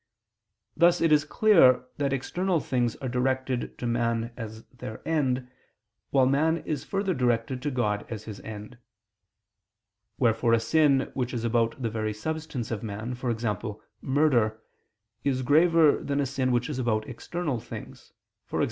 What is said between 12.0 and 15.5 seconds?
substance of man, e.g. murder, is